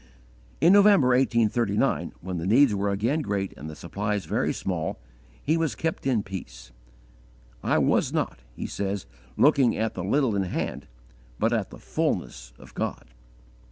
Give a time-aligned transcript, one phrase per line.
[0.59, 4.99] In November, 1839, when the needs were again great and the supplies very small,
[5.43, 6.71] he was kept in peace:
[7.61, 9.05] "I was not," he says,
[9.37, 10.87] "looking at the _little in hand,
[11.37, 13.11] 'but at the fulness of God."